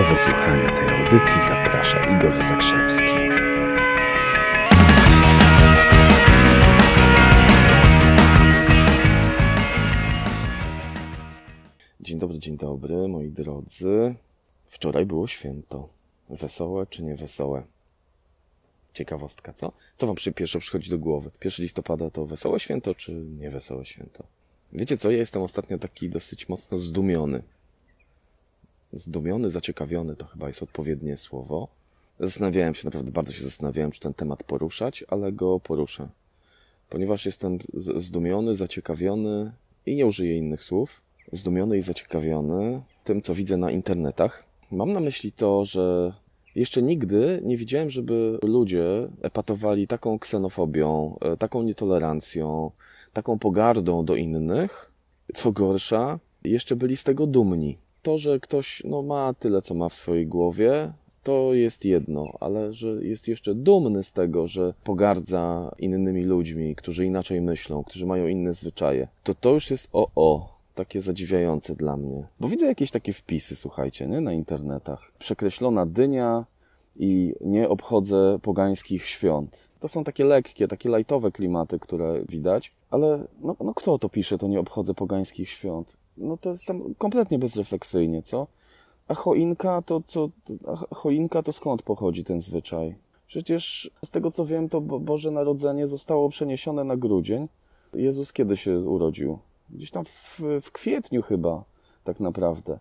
[0.00, 3.04] Do wysłuchania tej audycji zaprasza Igor Zakrzewski.
[12.00, 14.14] Dzień dobry, dzień dobry, moi drodzy.
[14.68, 15.88] Wczoraj było święto.
[16.30, 17.62] Wesołe czy nie wesołe?
[18.92, 19.72] Ciekawostka, co?
[19.96, 21.30] Co wam przy pierwsze przychodzi do głowy?
[21.44, 24.24] 1 listopada to wesołe święto czy nie wesołe święto?
[24.72, 27.42] Wiecie co, ja jestem ostatnio taki dosyć mocno zdumiony.
[28.92, 31.68] Zdumiony, zaciekawiony to chyba jest odpowiednie słowo.
[32.20, 36.08] Zastanawiałem się, naprawdę bardzo się zastanawiałem, czy ten temat poruszać, ale go poruszę.
[36.88, 37.58] Ponieważ jestem
[37.96, 39.52] zdumiony, zaciekawiony
[39.86, 41.02] i nie użyję innych słów.
[41.32, 44.44] Zdumiony i zaciekawiony tym, co widzę na internetach.
[44.70, 46.12] Mam na myśli to, że
[46.54, 48.84] jeszcze nigdy nie widziałem, żeby ludzie
[49.22, 52.70] epatowali taką ksenofobią, e, taką nietolerancją,
[53.12, 54.92] taką pogardą do innych.
[55.34, 57.78] Co gorsza, jeszcze byli z tego dumni.
[58.02, 62.72] To, że ktoś no, ma tyle, co ma w swojej głowie, to jest jedno, ale
[62.72, 68.26] że jest jeszcze dumny z tego, że pogardza innymi ludźmi, którzy inaczej myślą, którzy mają
[68.26, 70.60] inne zwyczaje, to to już jest o o.
[70.74, 72.26] Takie zadziwiające dla mnie.
[72.40, 74.20] Bo widzę jakieś takie wpisy, słuchajcie, nie?
[74.20, 75.12] na internetach.
[75.18, 76.44] Przekreślona dynia
[76.96, 79.69] i nie obchodzę pogańskich świąt.
[79.80, 84.38] To są takie lekkie, takie lajtowe klimaty, które widać, ale no, no kto to pisze,
[84.38, 85.96] to nie obchodzę pogańskich świąt?
[86.16, 88.46] No to jest tam kompletnie bezrefleksyjnie, co?
[89.08, 90.28] A choinka to co?
[90.66, 92.94] A choinka to skąd pochodzi ten zwyczaj?
[93.26, 97.48] Przecież z tego co wiem, to Bo- Boże Narodzenie zostało przeniesione na grudzień.
[97.94, 99.38] Jezus kiedy się urodził?
[99.70, 101.64] Gdzieś tam w, w kwietniu chyba,
[102.04, 102.78] tak naprawdę.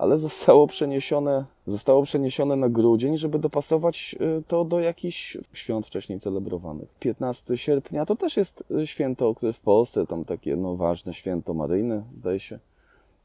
[0.00, 6.20] Ale zostało przeniesione, zostało przeniesione na grudzień, żeby dopasować y, to do jakichś świąt wcześniej
[6.20, 6.88] celebrowanych.
[7.00, 11.54] 15 sierpnia to też jest y, święto, które w Polsce, tam takie no, ważne święto
[11.54, 12.58] maryjne, zdaje się.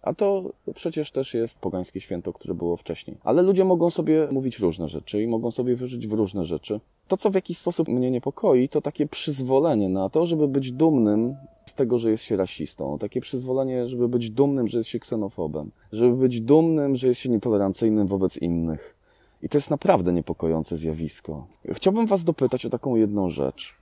[0.02, 3.18] A to przecież też jest pogańskie święto, które było wcześniej.
[3.24, 6.80] Ale ludzie mogą sobie mówić różne rzeczy i mogą sobie wierzyć w różne rzeczy.
[7.08, 11.36] To, co w jakiś sposób mnie niepokoi, to takie przyzwolenie na to, żeby być dumnym
[11.76, 12.98] tego, że jest się rasistą.
[12.98, 15.72] Takie przyzwolenie, żeby być dumnym, że jest się ksenofobem.
[15.92, 18.96] Żeby być dumnym, że jest się nietolerancyjnym wobec innych.
[19.42, 21.48] I to jest naprawdę niepokojące zjawisko.
[21.74, 23.76] Chciałbym Was dopytać o taką jedną rzecz.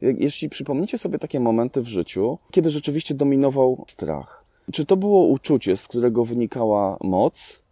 [0.00, 5.26] Je- Jeśli przypomnicie sobie takie momenty w życiu, kiedy rzeczywiście dominował strach, czy to było
[5.26, 7.62] uczucie, z którego wynikała moc,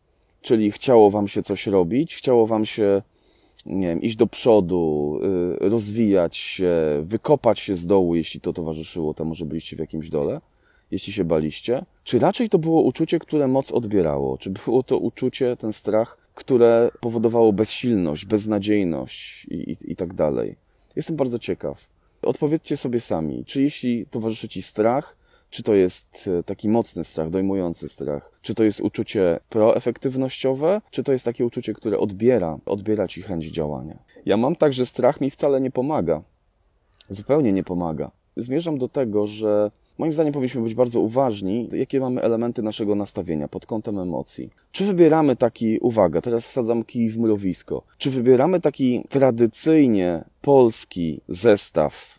[0.42, 3.02] czyli chciało wam się coś robić, chciało wam się,
[3.66, 5.18] nie wiem, iść do przodu,
[5.62, 6.72] y, rozwijać się,
[7.02, 10.40] wykopać się z dołu, jeśli to towarzyszyło temu, że byliście w jakimś dole,
[10.90, 11.84] jeśli się baliście?
[12.04, 14.38] Czy raczej to było uczucie, które moc odbierało?
[14.38, 20.56] Czy było to uczucie, ten strach, które powodowało bezsilność, beznadziejność i, i, i tak dalej?
[20.96, 21.88] Jestem bardzo ciekaw.
[22.22, 25.15] Odpowiedzcie sobie sami, czy jeśli towarzyszy ci strach,
[25.50, 28.30] czy to jest e, taki mocny strach, dojmujący strach?
[28.42, 30.80] Czy to jest uczucie proefektywnościowe?
[30.90, 33.98] Czy to jest takie uczucie, które odbiera, odbiera ci chęć działania?
[34.26, 36.22] Ja mam tak, że strach mi wcale nie pomaga.
[37.08, 38.10] Zupełnie nie pomaga.
[38.36, 43.48] Zmierzam do tego, że moim zdaniem powinniśmy być bardzo uważni, jakie mamy elementy naszego nastawienia
[43.48, 44.50] pod kątem emocji.
[44.72, 52.18] Czy wybieramy taki, uwaga, teraz wsadzam kij w mrowisko, czy wybieramy taki tradycyjnie polski zestaw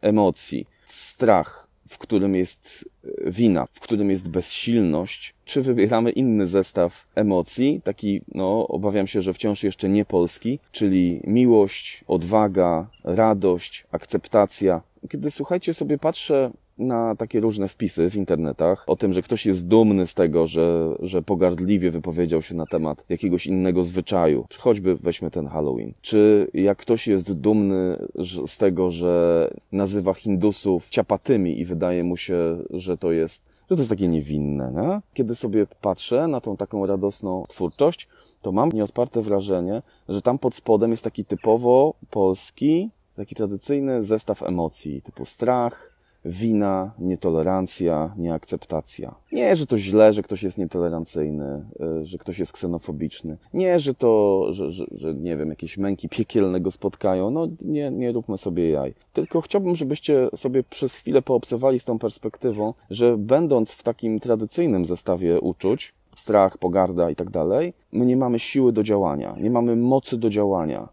[0.00, 7.06] emocji, strach, w którym jest e, wina, w którym jest bezsilność, czy wybieramy inny zestaw
[7.14, 14.82] emocji, taki, no, obawiam się, że wciąż jeszcze nie polski, czyli miłość, odwaga, radość, akceptacja.
[15.08, 19.68] Kiedy słuchajcie sobie, patrzę na takie różne wpisy w internetach o tym, że ktoś jest
[19.68, 25.30] dumny z tego, że, że pogardliwie wypowiedział się na temat jakiegoś innego zwyczaju, choćby weźmy
[25.30, 25.94] ten Halloween.
[26.00, 28.06] Czy jak ktoś jest dumny
[28.46, 33.80] z tego, że nazywa Hindusów ciapatymi i wydaje mu się, że to jest, że to
[33.80, 35.00] jest takie niewinne, nie?
[35.14, 38.08] Kiedy sobie patrzę na tą taką radosną twórczość,
[38.42, 44.42] to mam nieodparte wrażenie, że tam pod spodem jest taki typowo polski, taki tradycyjny zestaw
[44.42, 45.93] emocji, typu strach,
[46.24, 49.14] wina, nietolerancja, nieakceptacja.
[49.32, 51.64] Nie, że to źle, że ktoś jest nietolerancyjny,
[52.02, 53.36] y, że ktoś jest ksenofobiczny.
[53.54, 57.30] Nie, że to, że, że, że nie wiem, jakieś męki piekielne go spotkają.
[57.30, 58.94] No nie, nie róbmy sobie jaj.
[59.12, 64.84] Tylko chciałbym, żebyście sobie przez chwilę poobcowali z tą perspektywą, że będąc w takim tradycyjnym
[64.84, 69.76] zestawie uczuć, strach, pogarda i tak dalej, my nie mamy siły do działania, nie mamy
[69.76, 70.88] mocy do działania.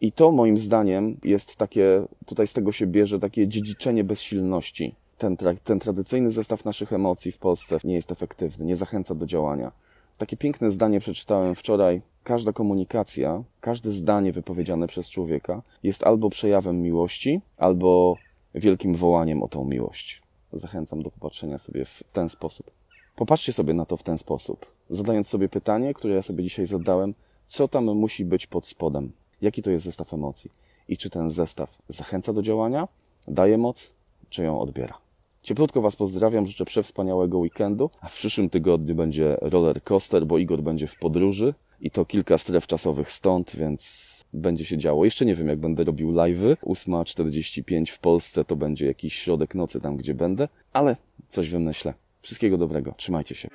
[0.00, 4.94] I to moim zdaniem jest takie, tutaj z tego się bierze takie dziedziczenie bezsilności.
[5.18, 9.26] Ten, tra- ten tradycyjny zestaw naszych emocji w Polsce nie jest efektywny, nie zachęca do
[9.26, 9.72] działania.
[10.18, 12.02] Takie piękne zdanie przeczytałem wczoraj.
[12.24, 18.16] Każda komunikacja, każde zdanie wypowiedziane przez człowieka jest albo przejawem miłości, albo
[18.54, 20.22] wielkim wołaniem o tą miłość.
[20.52, 22.70] Zachęcam do popatrzenia sobie w ten sposób.
[23.16, 24.66] Popatrzcie sobie na to w ten sposób.
[24.90, 27.14] zadając sobie pytanie, które ja sobie dzisiaj zadałem,
[27.46, 29.12] co tam musi być pod spodem?
[29.42, 30.50] Jaki to jest zestaw emocji?
[30.88, 32.88] I czy ten zestaw zachęca do działania,
[33.28, 33.92] daje moc,
[34.28, 34.98] czy ją odbiera?
[35.42, 40.62] Cieplutko Was pozdrawiam, życzę przewspaniałego weekendu, a w przyszłym tygodniu będzie roller coaster, bo Igor
[40.62, 45.04] będzie w podróży i to kilka stref czasowych stąd, więc będzie się działo.
[45.04, 46.56] Jeszcze nie wiem, jak będę robił live'y.
[46.56, 50.96] 8.45 w Polsce to będzie jakiś środek nocy tam, gdzie będę, ale
[51.28, 51.94] coś wymyślę.
[52.22, 53.48] Wszystkiego dobrego, trzymajcie się.